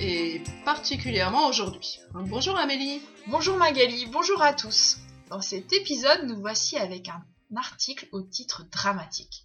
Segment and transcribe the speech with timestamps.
[0.00, 2.00] et particulièrement aujourd'hui.
[2.12, 3.00] Bonjour Amélie.
[3.26, 4.98] Bonjour Magali, bonjour à tous.
[5.30, 7.22] Dans cet épisode, nous voici avec un
[7.56, 9.44] article au titre dramatique.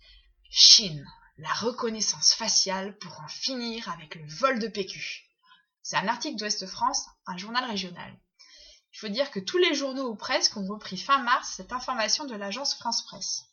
[0.50, 1.05] Chine,
[1.38, 5.29] la reconnaissance faciale pour en finir avec le vol de PQ.
[5.90, 8.14] C'est un article d'Ouest France, un journal régional.
[8.93, 12.25] Il faut dire que tous les journaux ou presque ont repris fin mars cette information
[12.25, 13.46] de l'agence France Presse.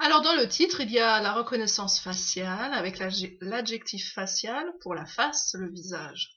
[0.00, 4.96] Alors dans le titre, il y a la reconnaissance faciale avec l'adj- l'adjectif facial pour
[4.96, 6.32] la face, le visage.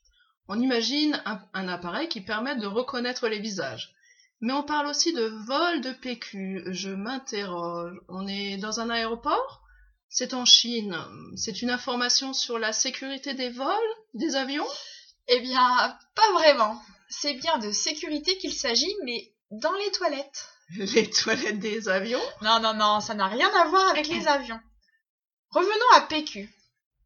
[0.50, 3.96] On imagine un, un appareil qui permet de reconnaître les visages.
[4.42, 6.66] Mais on parle aussi de vol de PQ.
[6.68, 8.00] Je m'interroge.
[8.08, 9.64] On est dans un aéroport?
[10.10, 10.96] C'est en Chine.
[11.36, 13.74] C'est une information sur la sécurité des vols,
[14.14, 14.68] des avions?
[15.28, 16.82] Eh bien, pas vraiment.
[17.10, 20.50] C'est bien de sécurité qu'il s'agit, mais dans les toilettes.
[20.78, 22.22] Les toilettes des avions?
[22.42, 24.60] Non, non, non, ça n'a rien à voir avec les avions.
[25.50, 26.50] Revenons à PQ.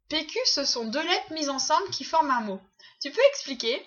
[0.08, 2.60] PQ, ce sont deux lettres mises ensemble qui forment un mot.
[3.00, 3.80] Tu peux expliquer?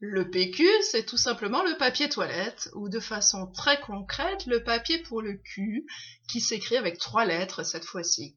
[0.00, 4.98] Le PQ, c'est tout simplement le papier toilette, ou de façon très concrète, le papier
[4.98, 5.86] pour le cul,
[6.30, 8.36] qui s'écrit avec trois lettres cette fois-ci.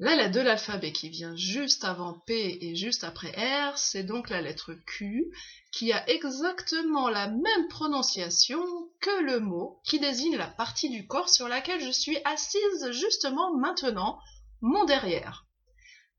[0.00, 4.30] La lettre de l'alphabet qui vient juste avant P et juste après R, c'est donc
[4.30, 5.26] la lettre Q,
[5.72, 8.64] qui a exactement la même prononciation
[9.00, 13.56] que le mot qui désigne la partie du corps sur laquelle je suis assise justement
[13.56, 14.20] maintenant,
[14.60, 15.46] mon derrière.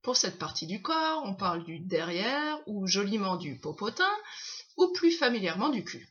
[0.01, 4.11] Pour cette partie du corps, on parle du derrière ou joliment du popotin
[4.75, 6.09] ou plus familièrement du cul.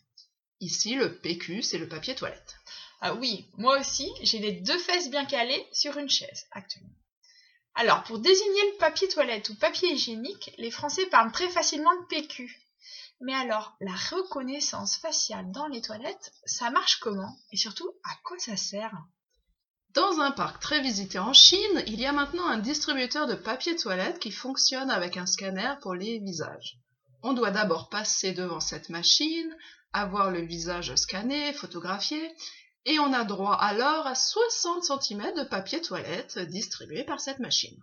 [0.61, 2.57] Ici, le PQ, c'est le papier toilette.
[3.03, 6.95] Ah oui, moi aussi, j'ai les deux fesses bien calées sur une chaise actuellement.
[7.81, 12.07] Alors, pour désigner le papier toilette ou papier hygiénique, les Français parlent très facilement de
[12.07, 12.53] PQ.
[13.21, 18.37] Mais alors, la reconnaissance faciale dans les toilettes, ça marche comment Et surtout, à quoi
[18.41, 18.93] ça sert?
[19.95, 23.77] Dans un parc très visité en Chine, il y a maintenant un distributeur de papier
[23.77, 26.81] toilette qui fonctionne avec un scanner pour les visages.
[27.23, 29.57] On doit d'abord passer devant cette machine,
[29.93, 32.35] avoir le visage scanné, photographié,
[32.85, 37.77] et on a droit alors à 60 cm de papier toilette distribué par cette machine.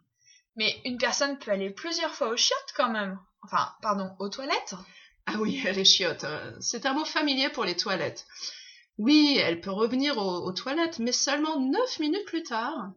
[0.56, 3.20] Mais une personne peut aller plusieurs fois aux chiottes quand même.
[3.44, 4.76] Enfin, pardon, aux toilettes
[5.26, 8.26] Ah oui, les chiottes, euh, c'est un mot familier pour les toilettes.
[8.98, 12.92] Oui, elle peut revenir aux, aux toilettes, mais seulement 9 minutes plus tard.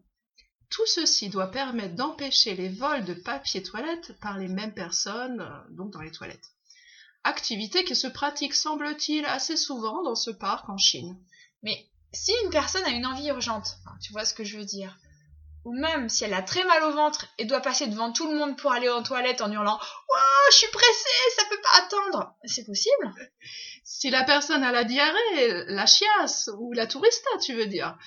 [0.69, 5.73] Tout ceci doit permettre d'empêcher les vols de papier toilette par les mêmes personnes, euh,
[5.75, 6.53] donc dans les toilettes.
[7.23, 11.19] Activité qui se pratique, semble-t-il, assez souvent dans ce parc en Chine.
[11.63, 14.97] Mais si une personne a une envie urgente, tu vois ce que je veux dire,
[15.65, 18.37] ou même si elle a très mal au ventre et doit passer devant tout le
[18.37, 22.35] monde pour aller aux toilettes en hurlant Ouah, je suis pressée, ça peut pas attendre!
[22.45, 23.13] C'est possible?
[23.83, 27.97] Si la personne a la diarrhée, la chiasse ou la tourista, tu veux dire,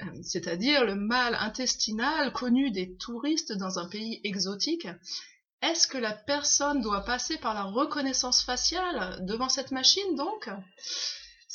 [0.00, 4.88] euh, c'est-à-dire le mal intestinal connu des touristes dans un pays exotique,
[5.62, 10.48] est-ce que la personne doit passer par la reconnaissance faciale devant cette machine donc?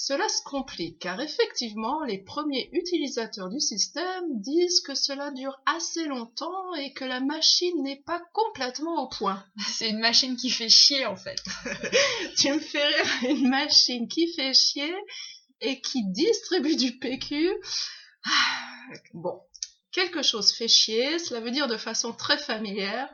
[0.01, 6.05] Cela se complique car effectivement les premiers utilisateurs du système disent que cela dure assez
[6.05, 9.45] longtemps et que la machine n'est pas complètement au point.
[9.67, 11.43] C'est une machine qui fait chier en fait.
[12.37, 14.95] Tu me fais rire, une machine qui fait chier
[15.59, 17.49] et qui distribue du PQ.
[18.23, 19.41] Ah, Bon,
[19.91, 23.09] quelque chose fait chier, cela veut dire de façon très familière,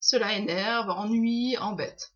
[0.00, 2.12] cela énerve, ennuie, embête.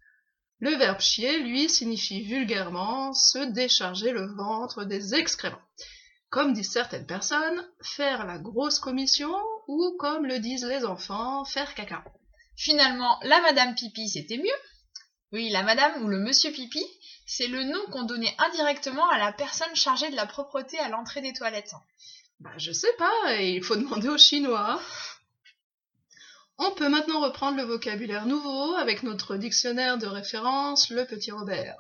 [0.63, 5.59] Le verbe chier, lui, signifie vulgairement se décharger le ventre des excréments.
[6.31, 9.35] Comme disent certaines personnes, faire la grosse commission
[9.67, 12.05] ou, comme le disent les enfants, faire caca.
[12.57, 14.61] Finalement, la Madame Pipi, c'était mieux
[15.33, 16.85] Oui, la Madame ou le Monsieur Pipi,
[17.27, 21.23] c'est le nom qu'on donnait indirectement à la personne chargée de la propreté à l'entrée
[21.23, 21.75] des toilettes.
[22.39, 24.81] Bah, je sais pas, il faut demander aux Chinois.
[26.65, 31.75] On peut maintenant reprendre le vocabulaire nouveau avec notre dictionnaire de référence, le petit Robert.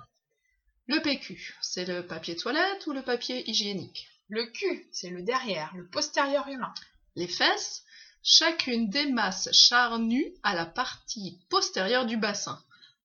[0.89, 4.09] Le PQ, c'est le papier toilette ou le papier hygiénique?
[4.29, 6.75] Le cul, c'est le derrière, le postérieur humain.
[7.15, 7.85] Les fesses,
[8.25, 12.61] chacune des masses charnues à la partie postérieure du bassin.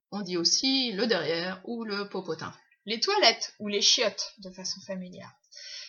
[0.10, 2.56] On dit aussi le derrière ou le popotin.
[2.88, 5.32] Les toilettes ou les chiottes, de façon familière.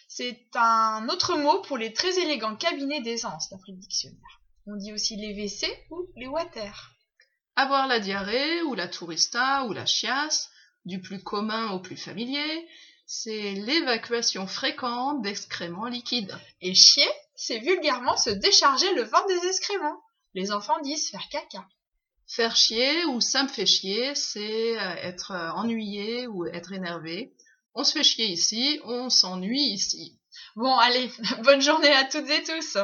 [0.06, 4.38] C'est un autre mot pour les très élégants cabinets d'aisance, d'après le dictionnaire.
[4.70, 6.94] On dit aussi les WC ou les water.
[7.56, 10.50] Avoir la diarrhée ou la tourista ou la chiasse,
[10.84, 12.68] du plus commun au plus familier,
[13.06, 16.38] c'est l'évacuation fréquente d'excréments liquides.
[16.60, 20.02] Et chier, c'est vulgairement se décharger le ventre des excréments.
[20.34, 21.66] Les enfants disent faire caca.
[22.26, 27.32] Faire chier ou ça me fait chier, c'est euh, être euh, ennuyé ou être énervé.
[27.72, 30.17] On se fait chier ici, on s'ennuie ici.
[30.58, 31.08] Bon, allez,
[31.44, 32.78] bonne journée à toutes et tous.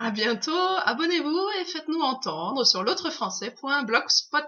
[0.00, 0.50] À bientôt,
[0.84, 4.42] abonnez-vous et faites-nous entendre sur l'autrefrançais.blogspot.